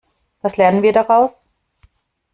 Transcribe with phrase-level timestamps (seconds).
[0.41, 1.47] Was lernen wir daraus?